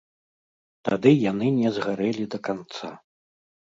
[0.87, 2.91] Тады яны не згарэлі да канца.